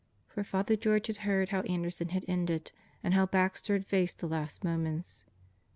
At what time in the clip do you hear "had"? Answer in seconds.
1.05-1.17, 2.09-2.25, 3.73-3.85